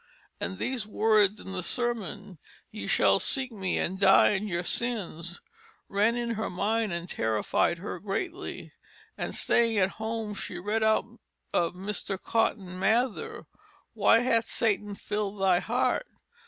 [0.39, 2.39] And these words in the Sermon,
[2.71, 5.39] Ye shall seek me and die in your Sins,
[5.87, 8.73] ran in her Mind and terrified her greatly.
[9.15, 11.05] And staying at home, she read out
[11.53, 12.19] of Mr.
[12.19, 13.43] Cotton Mather
[13.93, 16.07] Why hath Satan filled thy Heart?